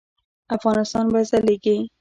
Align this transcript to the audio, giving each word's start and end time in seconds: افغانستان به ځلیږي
افغانستان 0.55 1.05
به 1.13 1.19
ځلیږي 1.29 1.77